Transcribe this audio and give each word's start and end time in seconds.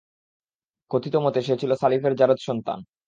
কথিত 0.91 1.15
মতে, 1.15 1.39
সে 1.41 1.53
ছিল 1.57 1.71
সালিফ-এর 1.73 2.13
যারজ 2.15 2.39
সন্তান। 2.41 2.79